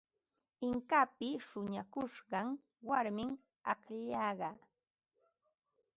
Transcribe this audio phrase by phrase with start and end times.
[0.67, 2.47] Inkapa shuñakushqan
[2.87, 3.31] warmim
[3.71, 4.49] akllaqa.